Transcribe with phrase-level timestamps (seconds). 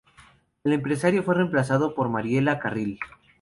[0.63, 2.99] El empresario fue reemplazado por Mariela Carril.